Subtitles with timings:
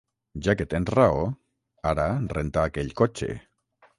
[0.45, 1.19] Ja que tens raó,
[1.91, 2.07] ara
[2.37, 3.29] renta aquell cotxe.